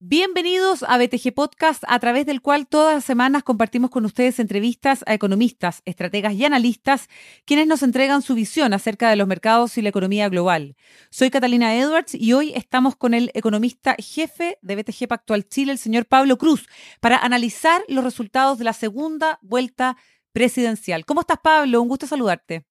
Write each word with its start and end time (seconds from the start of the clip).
Bienvenidos 0.00 0.84
a 0.84 0.96
BTG 0.96 1.34
Podcast, 1.34 1.84
a 1.86 1.98
través 1.98 2.24
del 2.24 2.40
cual 2.40 2.66
todas 2.66 2.94
las 2.94 3.04
semanas 3.04 3.42
compartimos 3.42 3.90
con 3.90 4.06
ustedes 4.06 4.38
entrevistas 4.38 5.04
a 5.06 5.12
economistas, 5.12 5.82
estrategas 5.84 6.32
y 6.32 6.46
analistas, 6.46 7.08
quienes 7.44 7.66
nos 7.66 7.82
entregan 7.82 8.22
su 8.22 8.34
visión 8.34 8.72
acerca 8.72 9.10
de 9.10 9.16
los 9.16 9.28
mercados 9.28 9.76
y 9.76 9.82
la 9.82 9.90
economía 9.90 10.30
global. 10.30 10.76
Soy 11.10 11.28
Catalina 11.28 11.76
Edwards 11.76 12.14
y 12.14 12.32
hoy 12.32 12.54
estamos 12.54 12.96
con 12.96 13.12
el 13.12 13.30
economista 13.34 13.94
jefe 13.98 14.56
de 14.62 14.76
BTG 14.76 15.06
Pactual 15.08 15.46
Chile, 15.46 15.72
el 15.72 15.78
señor 15.78 16.06
Pablo 16.06 16.38
Cruz, 16.38 16.66
para 17.00 17.18
analizar 17.18 17.82
los 17.88 18.02
resultados 18.02 18.56
de 18.56 18.64
la 18.64 18.72
segunda 18.72 19.38
vuelta 19.42 19.98
presidencial. 20.32 21.04
¿Cómo 21.04 21.20
estás, 21.20 21.40
Pablo? 21.42 21.82
Un 21.82 21.88
gusto 21.88 22.06
saludarte. 22.06 22.67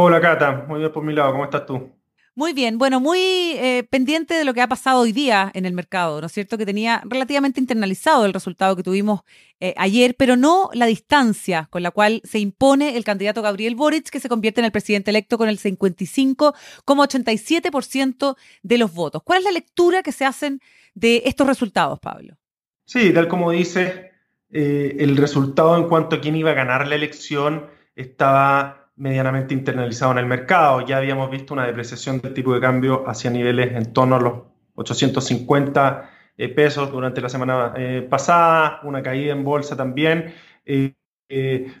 Hola, 0.00 0.20
Cata. 0.20 0.64
Muy 0.68 0.78
bien 0.78 0.92
por 0.92 1.02
mi 1.02 1.12
lado. 1.12 1.32
¿Cómo 1.32 1.42
estás 1.42 1.66
tú? 1.66 1.90
Muy 2.36 2.52
bien, 2.52 2.78
bueno, 2.78 3.00
muy 3.00 3.18
eh, 3.18 3.84
pendiente 3.90 4.34
de 4.34 4.44
lo 4.44 4.54
que 4.54 4.60
ha 4.60 4.68
pasado 4.68 5.00
hoy 5.00 5.10
día 5.10 5.50
en 5.54 5.66
el 5.66 5.72
mercado, 5.72 6.20
¿no 6.20 6.28
es 6.28 6.32
cierto? 6.32 6.56
Que 6.56 6.64
tenía 6.64 7.02
relativamente 7.04 7.58
internalizado 7.58 8.24
el 8.24 8.32
resultado 8.32 8.76
que 8.76 8.84
tuvimos 8.84 9.22
eh, 9.58 9.74
ayer, 9.76 10.14
pero 10.16 10.36
no 10.36 10.70
la 10.72 10.86
distancia 10.86 11.66
con 11.68 11.82
la 11.82 11.90
cual 11.90 12.20
se 12.22 12.38
impone 12.38 12.96
el 12.96 13.02
candidato 13.02 13.42
Gabriel 13.42 13.74
Boric, 13.74 14.08
que 14.08 14.20
se 14.20 14.28
convierte 14.28 14.60
en 14.60 14.66
el 14.66 14.70
presidente 14.70 15.10
electo 15.10 15.36
con 15.36 15.48
el 15.48 15.58
55,87% 15.58 18.36
de 18.62 18.78
los 18.78 18.94
votos. 18.94 19.24
¿Cuál 19.24 19.40
es 19.40 19.44
la 19.46 19.50
lectura 19.50 20.04
que 20.04 20.12
se 20.12 20.24
hacen 20.24 20.60
de 20.94 21.22
estos 21.24 21.44
resultados, 21.44 21.98
Pablo? 21.98 22.36
Sí, 22.84 23.12
tal 23.12 23.26
como 23.26 23.50
dice, 23.50 24.12
eh, 24.52 24.94
el 25.00 25.16
resultado 25.16 25.76
en 25.76 25.88
cuanto 25.88 26.14
a 26.14 26.20
quién 26.20 26.36
iba 26.36 26.52
a 26.52 26.54
ganar 26.54 26.86
la 26.86 26.94
elección 26.94 27.66
estaba 27.96 28.87
medianamente 28.98 29.54
internalizado 29.54 30.12
en 30.12 30.18
el 30.18 30.26
mercado. 30.26 30.84
Ya 30.86 30.98
habíamos 30.98 31.30
visto 31.30 31.54
una 31.54 31.66
depreciación 31.66 32.20
del 32.20 32.34
tipo 32.34 32.52
de 32.52 32.60
cambio 32.60 33.08
hacia 33.08 33.30
niveles 33.30 33.74
en 33.74 33.92
torno 33.92 34.16
a 34.16 34.20
los 34.20 34.32
850 34.74 36.10
eh, 36.36 36.48
pesos 36.48 36.90
durante 36.92 37.20
la 37.20 37.28
semana 37.28 37.74
eh, 37.76 38.06
pasada, 38.08 38.80
una 38.84 39.02
caída 39.02 39.32
en 39.32 39.44
bolsa 39.44 39.76
también, 39.76 40.34
eh, 40.64 40.94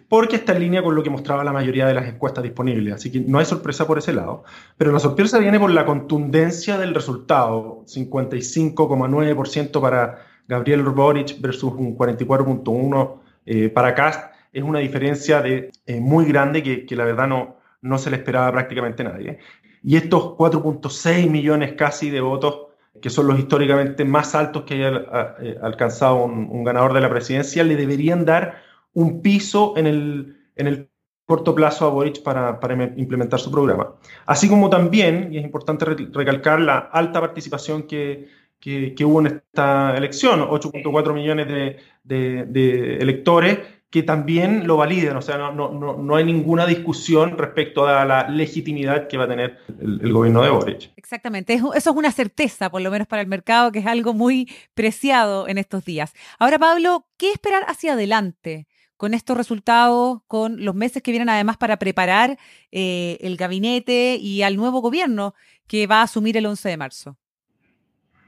porque 0.08 0.36
está 0.36 0.52
en 0.52 0.60
línea 0.60 0.82
con 0.82 0.94
lo 0.94 1.02
que 1.02 1.10
mostraba 1.10 1.42
la 1.42 1.52
mayoría 1.52 1.86
de 1.86 1.94
las 1.94 2.06
encuestas 2.06 2.42
disponibles. 2.44 2.94
Así 2.94 3.10
que 3.10 3.20
no 3.20 3.38
hay 3.38 3.44
sorpresa 3.44 3.86
por 3.86 3.98
ese 3.98 4.12
lado. 4.12 4.44
Pero 4.76 4.92
la 4.92 4.98
sorpresa 4.98 5.38
viene 5.38 5.58
por 5.58 5.70
la 5.70 5.86
contundencia 5.86 6.76
del 6.76 6.94
resultado, 6.94 7.84
55,9% 7.86 9.80
para 9.80 10.26
Gabriel 10.46 10.82
Boric 10.82 11.40
versus 11.40 11.72
un 11.72 11.96
44,1% 11.96 13.72
para 13.72 13.94
Cast 13.94 14.37
es 14.52 14.62
una 14.62 14.78
diferencia 14.78 15.40
de, 15.42 15.70
eh, 15.86 16.00
muy 16.00 16.24
grande 16.26 16.62
que, 16.62 16.86
que, 16.86 16.96
la 16.96 17.04
verdad 17.04 17.28
no, 17.28 17.58
no 17.82 17.98
se 17.98 18.10
le 18.10 18.16
esperaba 18.16 18.50
prácticamente 18.52 19.02
a 19.02 19.10
nadie. 19.10 19.38
Y 19.82 19.96
estos 19.96 20.36
4.6 20.36 21.30
millones 21.30 21.74
casi 21.74 22.10
de 22.10 22.20
votos, 22.20 22.66
que 23.00 23.10
son 23.10 23.26
los 23.26 23.38
históricamente 23.38 24.04
más 24.04 24.34
altos 24.34 24.64
que 24.64 24.74
haya 24.74 25.36
eh, 25.40 25.58
alcanzado 25.62 26.24
un, 26.24 26.64
ganador 26.64 26.92
de 26.92 27.00
la 27.00 27.10
presidencia, 27.10 27.62
le 27.62 27.76
deberían 27.76 28.24
dar 28.24 28.62
un 28.92 29.22
piso 29.22 29.74
en 29.76 29.86
el, 29.86 30.36
en 30.56 30.66
el 30.66 30.90
corto 31.24 31.54
plazo 31.54 31.86
a 31.86 31.90
Boric 31.90 32.22
para, 32.22 32.58
para, 32.58 32.74
implementar 32.96 33.38
su 33.38 33.50
programa. 33.50 33.94
Así 34.26 34.48
como 34.48 34.68
también, 34.68 35.28
y 35.32 35.38
es 35.38 35.44
importante 35.44 35.84
recalcar, 35.84 36.60
la 36.60 36.78
alta 36.78 37.20
participación 37.20 37.84
que, 37.84 38.28
que, 38.58 39.04
hubo 39.04 39.20
en 39.20 39.26
esta 39.26 39.96
elección, 39.96 40.40
8.4 40.40 41.14
millones 41.14 41.46
de, 41.46 42.44
de 42.46 42.96
electores, 42.96 43.58
que 43.90 44.02
también 44.02 44.66
lo 44.66 44.76
validen, 44.76 45.16
o 45.16 45.22
sea, 45.22 45.38
no, 45.38 45.52
no, 45.52 45.96
no, 45.96 46.16
hay 46.16 46.24
ninguna 46.24 46.66
discusión 46.66 47.38
respecto 47.38 47.86
a 47.86 48.04
la 48.04 48.28
legitimidad 48.28 49.08
que 49.08 49.16
va 49.16 49.24
a 49.24 49.28
tener 49.28 49.58
el, 49.80 50.12
gobierno 50.12 50.42
de 50.42 50.50
Boric. 50.50 50.92
Exactamente, 50.96 51.54
eso 51.54 51.72
es 51.74 51.86
una 51.86 52.12
certeza, 52.12 52.70
por 52.70 52.82
lo 52.82 52.90
menos 52.90 53.08
para 53.08 53.22
el 53.22 53.28
mercado, 53.28 53.72
que 53.72 53.78
es 53.78 53.86
algo 53.86 54.12
muy 54.12 54.50
preciado 54.74 55.48
en 55.48 55.56
estos 55.56 55.86
días. 55.86 56.12
Ahora, 56.38 56.58
Pablo, 56.58 57.06
¿qué 57.16 57.32
esperar 57.32 57.64
hacia 57.66 57.94
adelante? 57.94 58.66
con 58.98 59.14
estos 59.14 59.36
resultados, 59.36 60.22
con 60.26 60.64
los 60.64 60.74
meses 60.74 61.04
que 61.04 61.12
vienen 61.12 61.28
además 61.28 61.56
para 61.56 61.78
preparar 61.78 62.36
eh, 62.72 63.16
el 63.20 63.36
gabinete 63.36 64.16
y 64.20 64.42
al 64.42 64.56
nuevo 64.56 64.80
gobierno 64.80 65.34
que 65.68 65.86
va 65.86 66.00
a 66.00 66.02
asumir 66.02 66.36
el 66.36 66.46
11 66.46 66.68
de 66.68 66.76
marzo? 66.76 67.16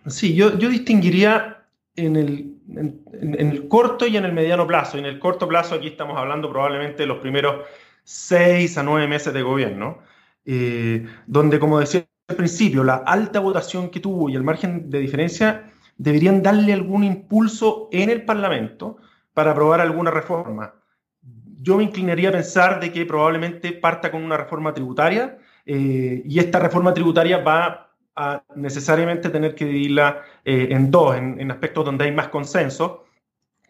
Sí, 0.07 0.33
yo, 0.37 0.57
yo 0.59 0.69
distinguiría 0.69 1.60
en 1.97 2.17
el, 2.17 2.57
en, 2.69 3.35
el, 3.39 3.69
corto 3.69 4.07
y 4.07 4.17
en 4.17 4.25
el 4.25 4.33
mediano 4.33 4.67
plazo. 4.67 4.97
Y 4.97 5.01
en 5.01 5.07
el 5.07 5.19
corto 5.19 5.49
plazo 5.49 5.75
aquí 5.75 5.89
estamos 5.89 6.17
hablando 6.17 6.51
probablemente 6.51 7.03
de 7.03 7.07
los 7.07 7.19
primeros 7.19 7.67
seis 8.05 8.79
a 8.79 8.83
nueve 8.83 9.07
meses 9.07 9.33
de 9.33 9.43
gobierno, 9.43 9.99
eh, 10.45 11.07
donde, 11.27 11.59
como 11.59 11.81
decía 11.81 12.07
al 12.29 12.37
principio, 12.37 12.85
la 12.85 12.97
alta 12.97 13.41
votación 13.41 13.91
que 13.91 14.01
tuvo 14.01 14.29
y 14.29 14.37
el 14.37 14.45
margen 14.45 14.89
de 14.89 15.01
diferencia 15.01 15.71
deberían 15.97 16.43
darle 16.43 16.73
algún 16.73 17.05
impulso 17.05 17.89
en 17.93 18.09
el 18.09 18.25
Parlamento 18.25 18.99
para 19.35 19.51
aprobar 19.51 19.81
alguna 19.81 20.11
reforma. 20.11 20.75
Yo 21.63 21.77
me 21.77 21.83
inclinaría 21.83 22.31
a 22.31 22.33
pensar 22.33 22.81
de 22.81 22.91
que 22.91 23.05
probablemente 23.05 23.73
parta 23.73 24.11
con 24.11 24.23
una 24.23 24.37
reforma 24.37 24.73
tributaria 24.73 25.39
eh, 25.67 26.23
y 26.25 26.39
esta 26.39 26.59
reforma 26.59 26.95
tributaria 26.95 27.39
va 27.39 27.90
a 28.17 28.43
necesariamente 28.55 29.29
tener 29.31 29.55
que 29.55 29.65
dividirla 29.65 30.23
eh, 30.45 30.69
en 30.71 30.91
dos, 30.91 31.17
en, 31.17 31.51
aspectos 31.51 31.85
donde 31.85 32.05
hay 32.05 32.13
más 32.13 32.29
consenso, 32.29 33.05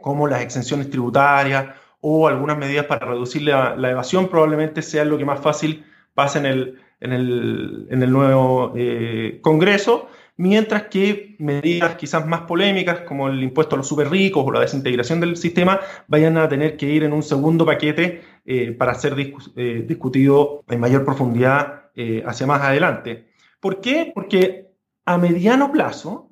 como 0.01 0.27
las 0.27 0.43
exenciones 0.43 0.91
tributarias 0.91 1.75
o 2.01 2.27
algunas 2.27 2.56
medidas 2.56 2.87
para 2.87 3.06
reducir 3.06 3.43
la, 3.43 3.91
evasión, 3.91 4.28
probablemente 4.28 4.83
sea 4.83 5.05
lo 5.05 5.19
que 5.19 5.25
más 5.25 5.41
fácil 5.41 5.84
pase 6.15 6.39
en 6.39 6.47
el, 6.47 6.81
en 7.01 7.12
el, 7.12 7.87
en 7.91 8.03
el 8.03 8.11
nuevo 8.11 8.73
eh, 8.77 9.39
Congreso, 9.43 10.09
mientras 10.39 10.84
que 10.84 11.37
medidas 11.39 11.97
quizás 11.97 12.27
más 12.27 12.43
polémicas, 12.43 13.01
como 13.01 13.28
el 13.28 13.43
impuesto 13.43 13.75
a 13.75 13.78
los 13.78 13.87
super 13.87 14.11
ricos 14.11 14.43
o 14.47 14.51
la 14.51 14.61
desintegración 14.61 15.21
del 15.21 15.37
sistema, 15.37 15.81
vayan 16.09 16.39
a 16.39 16.49
tener 16.49 16.78
que 16.78 16.87
ir 16.87 17.05
en 17.05 17.12
un 17.12 17.22
segundo 17.22 17.67
paquete 17.67 18.22
eh, 18.47 18.72
para 18.72 18.95
ser 18.95 19.15
discutido 19.15 20.65
en 20.69 20.81
mayor 20.81 21.05
profundidad 21.05 21.91
hacia 22.25 22.47
más 22.47 22.62
adelante. 22.62 23.29
¿Por 23.60 23.81
qué? 23.81 24.10
Porque 24.15 24.71
a 25.04 25.19
mediano 25.19 25.71
plazo 25.71 26.31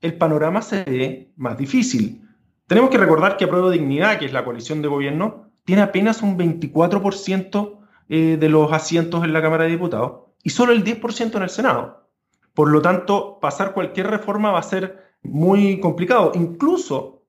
el 0.00 0.16
panorama 0.16 0.62
se 0.62 0.84
ve 0.84 1.32
más 1.36 1.58
difícil. 1.58 2.22
Tenemos 2.66 2.90
que 2.90 2.98
recordar 2.98 3.36
que 3.36 3.44
Apruebo 3.44 3.70
Dignidad, 3.70 4.18
que 4.18 4.26
es 4.26 4.32
la 4.32 4.44
coalición 4.44 4.82
de 4.82 4.88
gobierno, 4.88 5.50
tiene 5.64 5.82
apenas 5.82 6.22
un 6.22 6.38
24% 6.38 7.78
eh, 8.08 8.36
de 8.38 8.48
los 8.48 8.72
asientos 8.72 9.24
en 9.24 9.32
la 9.32 9.42
Cámara 9.42 9.64
de 9.64 9.70
Diputados 9.70 10.30
y 10.42 10.50
solo 10.50 10.72
el 10.72 10.84
10% 10.84 11.36
en 11.36 11.42
el 11.42 11.50
Senado. 11.50 12.08
Por 12.54 12.70
lo 12.70 12.82
tanto, 12.82 13.38
pasar 13.40 13.72
cualquier 13.72 14.08
reforma 14.08 14.50
va 14.50 14.58
a 14.58 14.64
ser 14.64 15.14
muy 15.22 15.80
complicado. 15.80 16.32
Incluso 16.34 17.24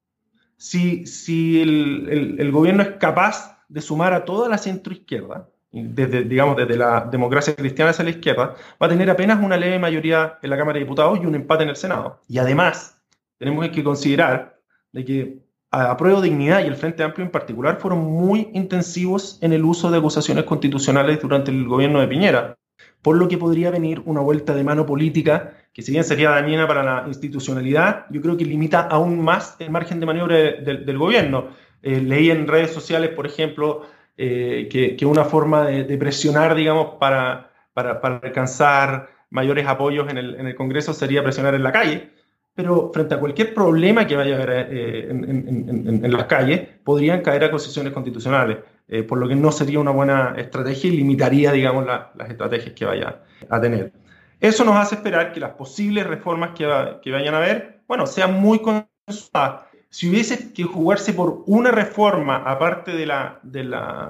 si, 0.57 1.05
si 1.05 1.61
el, 1.61 2.37
el 2.39 2.51
gobierno 2.51 2.83
es 2.83 2.91
capaz 2.97 3.63
de 3.67 3.81
sumar 3.81 4.13
a 4.13 4.25
toda 4.25 4.49
la 4.49 4.57
centroizquierda, 4.57 5.50
desde, 5.71 6.23
digamos, 6.23 6.57
desde 6.57 6.77
la 6.77 7.07
democracia 7.11 7.55
cristiana 7.55 7.91
hacia 7.91 8.03
la 8.03 8.11
izquierda, 8.11 8.55
va 8.81 8.87
a 8.87 8.89
tener 8.89 9.09
apenas 9.09 9.43
una 9.43 9.57
leve 9.57 9.79
mayoría 9.79 10.37
en 10.41 10.49
la 10.49 10.57
Cámara 10.57 10.77
de 10.77 10.85
Diputados 10.85 11.19
y 11.21 11.25
un 11.25 11.35
empate 11.35 11.63
en 11.63 11.69
el 11.69 11.75
Senado. 11.75 12.21
Y 12.27 12.39
además, 12.39 13.01
tenemos 13.37 13.67
que 13.69 13.83
considerar 13.83 14.59
de 14.91 15.05
que 15.05 15.37
a 15.71 15.95
Prueba 15.95 16.21
Dignidad 16.21 16.63
y 16.63 16.67
el 16.67 16.75
Frente 16.75 17.01
Amplio 17.01 17.25
en 17.25 17.31
particular 17.31 17.79
fueron 17.79 17.99
muy 17.99 18.49
intensivos 18.53 19.39
en 19.41 19.53
el 19.53 19.63
uso 19.63 19.89
de 19.89 19.99
acusaciones 19.99 20.43
constitucionales 20.43 21.21
durante 21.21 21.49
el 21.49 21.65
gobierno 21.65 22.01
de 22.01 22.07
Piñera, 22.07 22.57
por 23.01 23.15
lo 23.15 23.29
que 23.29 23.37
podría 23.37 23.71
venir 23.71 24.01
una 24.05 24.19
vuelta 24.19 24.53
de 24.53 24.65
mano 24.65 24.85
política 24.85 25.53
que 25.73 25.81
si 25.81 25.93
bien 25.93 26.03
sería 26.03 26.31
dañina 26.31 26.67
para 26.67 26.83
la 26.83 27.07
institucionalidad, 27.07 28.05
yo 28.09 28.21
creo 28.21 28.35
que 28.35 28.43
limita 28.43 28.81
aún 28.81 29.21
más 29.23 29.55
el 29.59 29.69
margen 29.69 30.01
de 30.01 30.05
maniobra 30.05 30.35
del 30.35 30.97
gobierno. 30.97 31.47
Eh, 31.81 32.01
leí 32.01 32.29
en 32.29 32.47
redes 32.47 32.71
sociales, 32.71 33.11
por 33.11 33.25
ejemplo, 33.25 33.83
eh, 34.17 34.95
que, 34.97 35.05
una 35.05 35.25
forma 35.25 35.65
de, 35.65 35.97
presionar, 35.97 36.55
digamos, 36.55 36.95
para, 36.99 37.51
para, 37.73 37.99
alcanzar 38.23 39.09
mayores 39.29 39.65
apoyos 39.67 40.09
en 40.09 40.17
el, 40.17 40.35
en 40.35 40.47
el, 40.47 40.55
Congreso 40.55 40.93
sería 40.93 41.23
presionar 41.23 41.55
en 41.55 41.63
la 41.63 41.71
calle. 41.71 42.11
Pero 42.53 42.91
frente 42.93 43.15
a 43.15 43.19
cualquier 43.19 43.53
problema 43.53 44.05
que 44.05 44.17
vaya 44.17 44.35
a 44.35 44.43
haber 44.43 44.67
eh, 44.69 45.09
en, 45.09 46.03
en, 46.03 46.11
las 46.11 46.25
calles, 46.25 46.67
podrían 46.83 47.21
caer 47.21 47.45
acusaciones 47.45 47.93
constitucionales, 47.93 48.57
eh, 48.89 49.03
por 49.03 49.17
lo 49.17 49.27
que 49.27 49.35
no 49.35 49.53
sería 49.53 49.79
una 49.79 49.91
buena 49.91 50.35
estrategia 50.37 50.89
y 50.89 50.97
limitaría, 50.97 51.53
digamos, 51.53 51.85
las 51.85 52.29
estrategias 52.29 52.75
que 52.75 52.85
vaya 52.85 53.21
a 53.49 53.61
tener. 53.61 53.93
Eso 54.41 54.65
nos 54.65 54.75
hace 54.75 54.95
esperar 54.95 55.31
que 55.31 55.39
las 55.39 55.51
posibles 55.51 56.05
reformas 56.05 56.51
que, 56.51 56.67
que 57.01 57.11
vayan 57.11 57.35
a 57.35 57.37
haber, 57.37 57.81
bueno, 57.87 58.05
sean 58.05 58.41
muy 58.41 58.59
consensuadas 58.59 59.70
si 59.91 60.09
hubiese 60.09 60.51
que 60.53 60.63
jugarse 60.63 61.13
por 61.13 61.43
una 61.47 61.69
reforma, 61.69 62.37
aparte 62.37 62.93
de 62.93 63.05
la, 63.05 63.41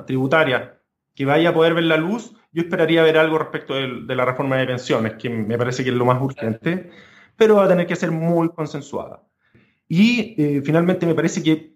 tributaria, 0.05 0.79
que 1.15 1.25
vaya 1.25 1.49
a 1.49 1.53
poder 1.53 1.73
ver 1.73 1.85
la 1.85 1.97
luz, 1.97 2.35
yo 2.53 2.61
esperaría 2.61 3.01
ver 3.01 3.17
algo 3.17 3.39
respecto 3.39 3.73
de, 3.73 4.15
la 4.15 4.23
reforma 4.23 4.57
de 4.57 4.67
pensiones, 4.67 5.13
que 5.13 5.27
me 5.29 5.57
parece 5.57 5.83
que 5.83 5.89
es 5.89 5.95
lo 5.95 6.05
más 6.05 6.21
urgente, 6.21 6.91
pero 7.35 7.55
va 7.55 7.65
a 7.65 7.67
tener 7.67 7.87
que 7.87 7.95
ser 7.95 8.11
muy 8.11 8.49
consensuada. 8.49 9.23
Y 9.87 10.35
eh, 10.37 10.61
finalmente 10.63 11.07
me 11.07 11.15
parece 11.15 11.41
que 11.41 11.73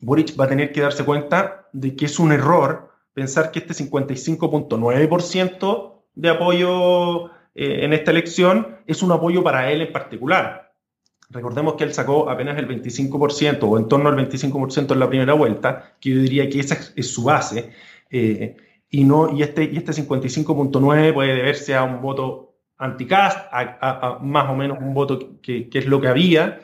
Boric 0.00 0.36
va 0.38 0.46
a 0.46 0.48
tener 0.48 0.72
que 0.72 0.80
darse 0.80 1.04
cuenta 1.04 1.68
de 1.72 1.94
que 1.94 2.06
es 2.06 2.18
un 2.18 2.32
error 2.32 2.90
pensar 3.12 3.52
que 3.52 3.60
este 3.60 3.72
55.9% 3.72 6.02
de 6.16 6.28
apoyo 6.28 7.26
eh, 7.54 7.84
en 7.84 7.92
esta 7.92 8.10
elección 8.10 8.78
es 8.88 9.04
un 9.04 9.12
apoyo 9.12 9.44
para 9.44 9.70
él 9.70 9.80
en 9.80 9.92
particular. 9.92 10.63
Recordemos 11.34 11.74
que 11.74 11.82
él 11.82 11.92
sacó 11.92 12.30
apenas 12.30 12.56
el 12.58 12.68
25% 12.68 13.58
o 13.64 13.76
en 13.76 13.88
torno 13.88 14.08
al 14.08 14.14
25% 14.16 14.92
en 14.92 15.00
la 15.00 15.08
primera 15.08 15.34
vuelta, 15.34 15.96
que 16.00 16.10
yo 16.10 16.20
diría 16.20 16.48
que 16.48 16.60
esa 16.60 16.78
es 16.94 17.12
su 17.12 17.24
base. 17.24 17.72
Eh, 18.08 18.56
y, 18.88 19.02
no, 19.02 19.36
y 19.36 19.42
este, 19.42 19.64
y 19.64 19.76
este 19.76 19.90
55.9 19.90 21.12
puede 21.12 21.34
deberse 21.34 21.74
a 21.74 21.82
un 21.82 22.00
voto 22.00 22.54
anticast, 22.78 23.36
a, 23.50 23.78
a, 23.80 24.18
más 24.20 24.48
o 24.48 24.54
menos 24.54 24.78
un 24.80 24.94
voto 24.94 25.40
que, 25.42 25.68
es 25.72 25.86
lo 25.86 26.00
que 26.00 26.06
había, 26.06 26.60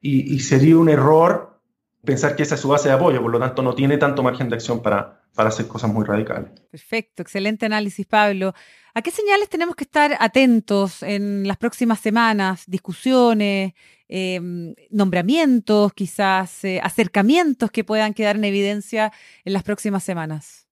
y, 0.00 0.32
y, 0.32 0.38
sería 0.38 0.76
un 0.76 0.88
error 0.88 1.60
pensar 2.04 2.36
que 2.36 2.44
esa 2.44 2.54
es 2.54 2.60
su 2.60 2.68
base 2.68 2.88
de 2.88 2.94
apoyo, 2.94 3.20
por 3.22 3.32
lo 3.32 3.40
tanto 3.40 3.60
no 3.62 3.74
tiene 3.74 3.96
tanto 3.96 4.22
margen 4.22 4.48
de 4.48 4.54
acción 4.54 4.82
para, 4.82 5.22
para 5.34 5.48
hacer 5.48 5.66
cosas 5.66 5.92
muy 5.92 6.04
radicales. 6.04 6.50
Perfecto, 6.70 7.22
excelente 7.22 7.66
análisis, 7.66 8.06
Pablo. 8.06 8.54
¿A 8.94 9.02
qué 9.02 9.10
señales 9.10 9.48
tenemos 9.48 9.74
que 9.74 9.84
estar 9.84 10.16
atentos 10.20 11.02
en 11.02 11.48
las 11.48 11.56
próximas 11.56 11.98
semanas? 11.98 12.64
Discusiones, 12.66 13.72
eh, 14.14 14.74
nombramientos, 14.90 15.94
quizás 15.94 16.64
eh, 16.64 16.80
acercamientos 16.82 17.70
que 17.70 17.82
puedan 17.82 18.12
quedar 18.12 18.36
en 18.36 18.44
evidencia 18.44 19.10
en 19.46 19.54
las 19.54 19.62
próximas 19.62 20.04
semanas. 20.04 20.68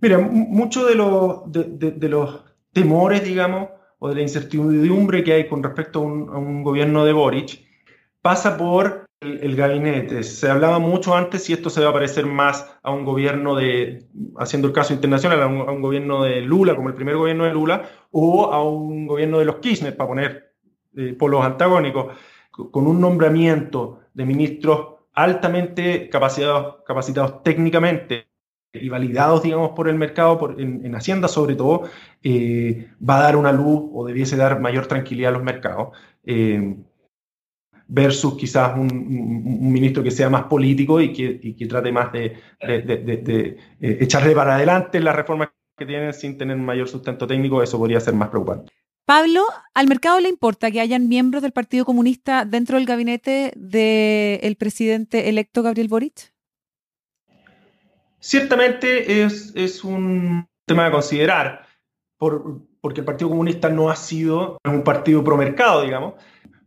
Mira, 0.00 0.18
mucho 0.18 0.86
de, 0.86 0.94
los 0.94 2.40
temores, 2.72 3.22
digamos, 3.22 3.68
o 3.98 4.08
de 4.08 4.14
la 4.14 4.22
incertidumbre 4.22 5.22
que 5.22 5.34
hay 5.34 5.46
con 5.46 5.62
respecto 5.62 5.98
a 5.98 6.02
un, 6.02 6.28
a 6.30 6.38
un 6.38 6.62
gobierno 6.62 7.04
de 7.04 7.12
Boric 7.12 7.60
pasa 8.22 8.56
por 8.56 9.04
el, 9.20 9.54
gabinete. 9.54 10.22
Se 10.22 10.50
hablaba 10.50 10.78
mucho 10.78 11.14
antes 11.14 11.44
si 11.44 11.52
esto 11.52 11.68
se 11.68 11.82
va 11.82 11.90
a 11.90 11.92
parecer 11.92 12.24
más 12.24 12.78
a 12.82 12.90
un 12.90 13.04
gobierno 13.04 13.54
de, 13.54 14.06
haciendo 14.38 14.68
el 14.68 14.72
caso 14.72 14.94
internacional, 14.94 15.42
a 15.42 15.46
un, 15.46 15.82
gobierno 15.82 16.22
de 16.22 16.40
Lula, 16.40 16.74
como 16.74 16.88
el 16.88 16.94
primer 16.94 17.16
gobierno 17.16 17.44
de 17.44 17.52
Lula, 17.52 17.86
o 18.10 18.50
a 18.50 18.64
un 18.64 19.06
gobierno 19.06 19.38
de 19.38 19.44
los 19.44 19.56
Kirchner, 19.56 19.94
para 19.94 20.08
poner 20.08 20.54
eh, 20.96 21.14
polos 21.18 21.44
antagónicos, 21.44 22.16
con 22.70 22.86
un 22.86 23.00
nombramiento 23.00 24.00
de 24.14 24.24
ministros 24.24 24.94
altamente 25.12 26.08
capacitados, 26.08 26.76
capacitados 26.86 27.42
técnicamente 27.42 28.28
y 28.72 28.88
validados, 28.88 29.42
digamos, 29.42 29.70
por 29.70 29.88
el 29.88 29.94
mercado, 29.96 30.38
por, 30.38 30.60
en, 30.60 30.94
Hacienda 30.94 31.28
sobre 31.28 31.54
todo, 31.54 31.88
eh, 32.22 32.88
va 33.08 33.18
a 33.18 33.22
dar 33.22 33.36
una 33.36 33.52
luz 33.52 33.90
o 33.92 34.04
debiese 34.04 34.36
dar 34.36 34.60
mayor 34.60 34.86
tranquilidad 34.86 35.30
a 35.30 35.34
los 35.34 35.44
mercados. 35.44 35.96
Eh, 36.24 36.76
versus 37.86 38.36
quizás 38.36 38.76
un, 38.76 38.88
ministro 39.72 40.02
que 40.02 40.10
sea 40.10 40.30
más 40.30 40.44
político 40.44 41.00
y 41.00 41.12
que, 41.12 41.66
trate 41.66 41.92
más 41.92 42.12
de, 42.12 42.36
eh, 42.60 43.58
echarle 43.80 44.34
para 44.34 44.56
adelante 44.56 45.00
las 45.00 45.14
reformas 45.14 45.50
que 45.76 45.86
tienen 45.86 46.12
sin 46.12 46.38
tener 46.38 46.56
mayor 46.56 46.88
sustento 46.88 47.26
técnico, 47.26 47.62
eso 47.62 47.78
podría 47.78 48.00
ser 48.00 48.14
más 48.14 48.28
preocupante. 48.28 48.72
Pablo, 49.04 49.44
¿al 49.74 49.86
mercado 49.86 50.18
le 50.20 50.30
importa 50.30 50.70
que 50.70 50.80
hayan 50.80 51.08
miembros 51.08 51.42
del 51.42 51.52
Partido 51.52 51.84
Comunista 51.84 52.44
dentro 52.44 52.78
del 52.78 52.86
gabinete 52.86 53.52
del 53.54 54.56
presidente 54.56 55.28
electo 55.28 55.62
Gabriel 55.62 55.88
Boric? 55.88 56.32
Ciertamente 58.18 59.22
es, 59.22 59.52
es 59.54 59.84
un 59.84 60.48
tema 60.64 60.86
a 60.86 60.90
considerar, 60.90 61.66
por, 62.16 62.62
porque 62.80 63.00
el 63.00 63.06
Partido 63.06 63.28
Comunista 63.28 63.68
no 63.68 63.90
ha 63.90 63.96
sido 63.96 64.56
un 64.64 64.82
partido 64.82 65.22
pro 65.22 65.36
mercado, 65.36 65.82
digamos, 65.82 66.14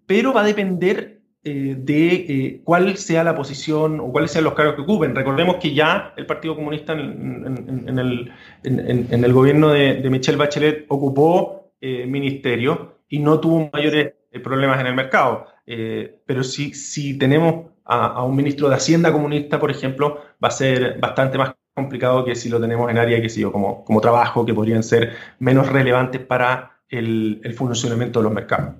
pero 0.05 0.31
va 0.31 0.41
a 0.41 0.45
depender 0.45 1.17
eh, 1.43 1.75
de 1.77 2.13
eh, 2.13 2.61
cuál 2.63 2.97
sea 2.97 3.23
la 3.23 3.33
posición 3.33 3.99
o 4.01 4.11
cuáles 4.11 4.31
sean 4.31 4.43
los 4.43 4.53
cargos 4.53 4.75
que 4.75 4.81
ocupen. 4.81 5.15
Recordemos 5.15 5.55
que 5.55 5.73
ya 5.73 6.13
el 6.17 6.25
Partido 6.25 6.55
Comunista 6.55 6.91
en, 6.91 7.97
el, 7.97 8.31
en 8.63 9.23
el, 9.23 9.33
gobierno 9.33 9.69
de, 9.69 10.07
Michelle 10.09 10.37
Bachelet 10.37 10.85
ocupó 10.89 11.56
eh, 11.81 12.05
ministerio 12.05 12.99
y 13.07 13.19
no 13.19 13.39
tuvo 13.39 13.69
mayores 13.71 14.13
problemas 14.43 14.79
en 14.79 14.87
el 14.87 14.93
mercado. 14.93 15.47
pero 15.65 16.43
si, 16.43 16.73
si 16.73 17.17
tenemos 17.17 17.67
a, 17.87 18.23
un 18.23 18.35
ministro 18.35 18.69
de 18.69 18.75
Hacienda 18.75 19.11
comunista, 19.11 19.59
por 19.59 19.71
ejemplo, 19.71 20.21
va 20.43 20.49
a 20.49 20.51
ser 20.51 20.99
bastante 20.99 21.37
más 21.37 21.55
complicado 21.73 22.25
que 22.25 22.35
si 22.35 22.49
lo 22.49 22.59
tenemos 22.59 22.89
en 22.89 22.97
área 22.97 23.21
que 23.21 23.29
sé 23.29 23.43
como, 23.43 23.85
como 23.85 24.01
trabajo, 24.01 24.45
que 24.45 24.53
podrían 24.53 24.83
ser 24.83 25.13
menos 25.39 25.67
relevantes 25.69 26.21
para 26.21 26.81
el, 26.89 27.53
funcionamiento 27.55 28.19
de 28.19 28.23
los 28.23 28.33
mercados. 28.33 28.75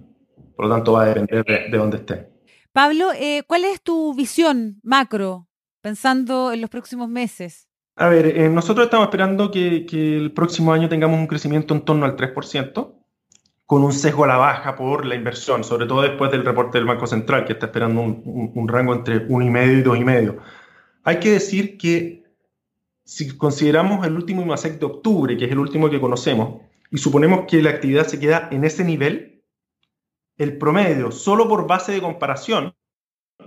Por 0.56 0.66
lo 0.66 0.74
tanto, 0.74 0.94
va 0.94 1.04
a 1.04 1.06
depender 1.06 1.46
de, 1.46 1.78
dónde 1.78 1.98
esté. 1.98 2.30
Pablo, 2.72 3.12
eh, 3.14 3.44
¿cuál 3.48 3.66
es 3.66 3.82
tu 3.82 4.14
visión 4.14 4.80
macro 4.84 5.48
pensando 5.82 6.52
en 6.52 6.62
los 6.62 6.70
próximos 6.70 7.08
meses? 7.08 7.67
A 8.00 8.10
ver, 8.10 8.28
eh, 8.28 8.48
nosotros 8.48 8.86
estamos 8.86 9.08
esperando 9.08 9.50
que, 9.50 9.88
el 9.92 10.32
próximo 10.32 10.72
año 10.72 10.88
tengamos 10.88 11.20
un 11.20 11.26
crecimiento 11.26 11.74
en 11.74 11.82
torno 11.82 12.06
al 12.06 12.16
3%, 12.16 12.94
con 13.66 13.84
un 13.84 13.92
sesgo 13.92 14.24
a 14.24 14.28
la 14.28 14.38
baja 14.38 14.76
por 14.76 15.04
la 15.04 15.16
inversión, 15.16 15.64
sobre 15.64 15.88
todo 15.88 16.04
después 16.04 16.30
del 16.30 16.46
reporte 16.46 16.78
del 16.78 16.86
Banco 16.86 17.08
Central, 17.08 17.44
que 17.46 17.54
está 17.54 17.66
esperando 17.66 18.02
un, 18.02 18.68
rango 18.68 18.94
entre 18.94 19.28
1,5 19.28 19.80
y 19.80 19.84
2,5. 19.84 20.38
Hay 21.06 21.20
que 21.20 21.32
decir 21.32 21.78
que 21.80 22.24
si 23.04 23.36
consideramos 23.36 24.06
el 24.06 24.14
último 24.14 24.44
IMASEC 24.44 24.80
de 24.80 24.86
octubre, 24.86 25.36
que 25.36 25.46
es 25.46 25.52
el 25.52 25.60
último 25.60 25.90
que 25.90 26.00
conocemos, 26.00 26.62
y 26.92 27.00
suponemos 27.00 27.46
que 27.48 27.64
la 27.64 27.72
actividad 27.72 28.06
se 28.06 28.20
queda 28.20 28.48
en 28.52 28.64
ese 28.64 28.84
nivel, 28.84 29.42
el 30.38 30.60
promedio, 30.60 31.10
solo 31.10 31.50
por 31.50 31.66
base 31.66 31.94
de 31.94 32.02
comparación, 32.02 32.76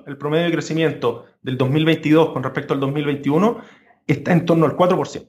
el 0.06 0.18
promedio 0.18 0.46
de 0.46 0.52
crecimiento 0.52 1.26
del 1.40 1.56
2022 1.56 2.32
con 2.32 2.42
respecto 2.42 2.74
al 2.74 2.80
2021 2.80 3.79
está 4.12 4.32
en 4.32 4.44
torno 4.46 4.66
al 4.66 4.76
4%. 4.76 5.28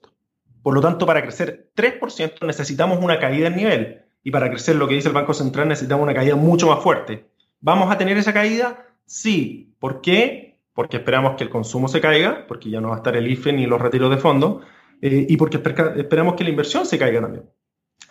Por 0.63 0.73
lo 0.73 0.81
tanto, 0.81 1.05
para 1.05 1.21
crecer 1.21 1.71
3% 1.75 2.45
necesitamos 2.45 2.99
una 3.01 3.19
caída 3.19 3.47
en 3.47 3.55
nivel. 3.55 4.05
Y 4.23 4.31
para 4.31 4.49
crecer 4.49 4.75
lo 4.75 4.87
que 4.87 4.95
dice 4.95 5.07
el 5.07 5.15
Banco 5.15 5.33
Central 5.33 5.67
necesitamos 5.67 6.03
una 6.03 6.13
caída 6.13 6.35
mucho 6.35 6.67
más 6.67 6.83
fuerte. 6.83 7.25
¿Vamos 7.59 7.91
a 7.91 7.97
tener 7.97 8.17
esa 8.17 8.33
caída? 8.33 8.85
Sí. 9.05 9.73
¿Por 9.79 10.01
qué? 10.01 10.59
Porque 10.73 10.97
esperamos 10.97 11.35
que 11.35 11.43
el 11.43 11.49
consumo 11.49 11.87
se 11.87 11.99
caiga, 11.99 12.45
porque 12.47 12.69
ya 12.69 12.79
no 12.79 12.89
va 12.89 12.95
a 12.95 12.97
estar 12.97 13.15
el 13.15 13.27
IFE 13.27 13.53
ni 13.53 13.65
los 13.65 13.81
retiros 13.81 14.09
de 14.09 14.17
fondos, 14.17 14.63
eh, 15.01 15.25
y 15.27 15.37
porque 15.37 15.57
esperamos 15.57 16.35
que 16.35 16.43
la 16.43 16.49
inversión 16.51 16.85
se 16.85 16.97
caiga 16.97 17.21
también. 17.21 17.43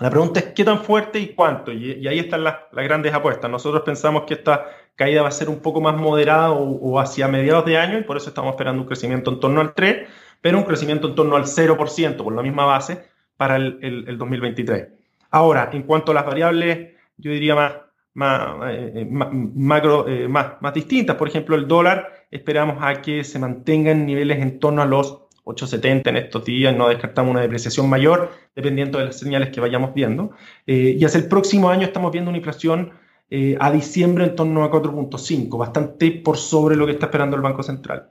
La 0.01 0.09
pregunta 0.09 0.41
es 0.41 0.47
qué 0.55 0.65
tan 0.65 0.83
fuerte 0.83 1.19
y 1.19 1.35
cuánto, 1.35 1.73
y, 1.73 2.07
ahí 2.09 2.19
están 2.19 2.43
las, 2.43 2.57
grandes 2.73 3.13
apuestas. 3.13 3.51
Nosotros 3.51 3.83
pensamos 3.83 4.25
que 4.27 4.35
esta 4.35 4.67
caída 4.95 5.23
va 5.23 5.29
a 5.29 5.33
ser 5.33 5.51
un 5.51 5.61
poco 5.61 5.81
más 5.81 5.95
moderada 5.97 6.53
o, 6.53 6.99
hacia 6.99 7.29
mediados 7.29 7.67
de 7.67 7.77
año, 7.77 7.99
y 7.99 8.05
por 8.05 8.17
eso 8.17 8.31
estamos 8.31 8.53
esperando 8.53 8.83
un 8.83 8.89
crecimiento 8.89 9.31
en 9.31 9.41
torno 9.41 9.61
al 9.61 9.75
3, 9.75 10.09
pero 10.41 10.59
un 10.59 10.65
crecimiento 10.65 11.09
en 11.09 11.15
torno 11.15 11.37
al 11.37 11.45
0%, 11.45 12.17
por 12.17 12.35
la 12.35 12.43
misma 12.43 12.65
base, 12.65 13.05
para 13.37 13.57
el, 13.57 14.17
2023. 14.19 14.89
Ahora, 15.31 15.71
en 15.73 15.83
cuanto 15.85 16.13
a 16.13 16.15
las 16.15 16.27
variables, 16.27 16.95
yo 17.17 17.33
diría 17.33 17.55
más, 17.55 17.73
más, 18.15 18.71
eh, 18.71 18.93
eh, 18.97 19.09
macro, 19.11 20.09
eh, 20.09 20.29
más, 20.29 20.61
más 20.61 20.75
distintas, 20.75 21.17
por 21.17 21.29
ejemplo, 21.29 21.57
el 21.57 21.69
dólar, 21.69 22.27
esperamos 22.31 22.79
a 22.81 23.01
que 23.01 23.25
se 23.25 23.39
mantenga 23.39 23.93
en 23.93 24.07
niveles 24.07 24.41
en 24.41 24.59
torno 24.59 24.83
a 24.83 24.87
los 24.87 25.21
8,70 25.45 26.09
en 26.09 26.17
estos 26.17 26.45
días, 26.45 26.77
no 26.77 26.89
descartamos 26.89 27.31
una 27.31 27.41
depreciación 27.41 27.89
mayor, 27.89 28.31
dependiendo 28.55 28.99
de 28.99 29.07
las 29.07 29.19
señales 29.19 29.51
que 29.51 29.61
vayamos 29.61 29.95
viendo. 29.95 30.33
Eh, 30.67 30.97
y 30.99 31.05
hacia 31.05 31.19
el 31.19 31.29
próximo 31.29 31.71
año 31.71 31.87
estamos 31.87 32.13
viendo 32.13 32.31
una 32.31 32.39
inflación 32.39 32.93
eh, 33.31 33.57
a 33.61 33.71
diciembre 33.71 34.25
en 34.25 34.35
torno 34.35 34.65
a 34.65 34.71
4.5, 34.71 35.59
bastante 35.59 36.11
por 36.11 36.37
sobre 36.37 36.77
lo 36.77 36.87
que 36.87 36.93
está 36.93 37.07
esperando 37.07 37.37
el 37.37 37.43
Banco 37.43 37.63
Central. 37.63 38.11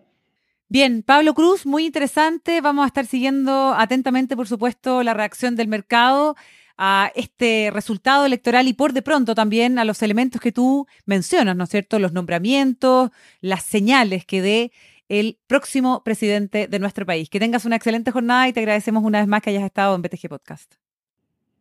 Bien, 0.71 1.01
Pablo 1.01 1.33
Cruz, 1.33 1.65
muy 1.65 1.87
interesante. 1.87 2.61
Vamos 2.61 2.83
a 2.83 2.87
estar 2.87 3.07
siguiendo 3.07 3.73
atentamente, 3.75 4.35
por 4.35 4.47
supuesto, 4.47 5.01
la 5.01 5.15
reacción 5.15 5.55
del 5.55 5.67
mercado 5.67 6.35
a 6.77 7.11
este 7.15 7.71
resultado 7.73 8.23
electoral 8.23 8.67
y 8.67 8.73
por 8.73 8.93
de 8.93 9.01
pronto 9.01 9.33
también 9.33 9.79
a 9.79 9.83
los 9.83 10.03
elementos 10.03 10.39
que 10.39 10.51
tú 10.51 10.85
mencionas, 11.05 11.55
¿no 11.55 11.63
es 11.63 11.71
cierto? 11.71 11.97
Los 11.97 12.13
nombramientos, 12.13 13.09
las 13.41 13.63
señales 13.63 14.25
que 14.25 14.43
dé 14.43 14.71
el 15.09 15.39
próximo 15.47 16.03
presidente 16.03 16.67
de 16.67 16.77
nuestro 16.77 17.03
país. 17.03 17.31
Que 17.31 17.39
tengas 17.39 17.65
una 17.65 17.75
excelente 17.75 18.11
jornada 18.11 18.47
y 18.47 18.53
te 18.53 18.59
agradecemos 18.59 19.03
una 19.03 19.19
vez 19.19 19.27
más 19.27 19.41
que 19.41 19.49
hayas 19.49 19.63
estado 19.63 19.95
en 19.95 20.03
BTG 20.03 20.29
Podcast. 20.29 20.75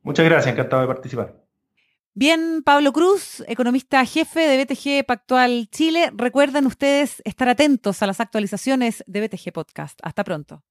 Muchas 0.02 0.26
gracias, 0.26 0.52
encantado 0.52 0.82
de 0.82 0.88
participar. 0.88 1.47
Bien, 2.20 2.64
Pablo 2.64 2.92
Cruz, 2.92 3.44
economista 3.46 4.04
jefe 4.04 4.40
de 4.40 4.64
BTG 4.64 5.06
Pactual 5.06 5.68
Chile. 5.70 6.10
Recuerden 6.12 6.66
ustedes 6.66 7.22
estar 7.24 7.48
atentos 7.48 8.02
a 8.02 8.08
las 8.08 8.18
actualizaciones 8.18 9.04
de 9.06 9.20
BTG 9.20 9.52
Podcast. 9.52 10.00
Hasta 10.02 10.24
pronto. 10.24 10.64